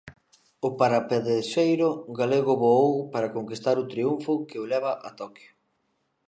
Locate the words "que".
4.47-4.57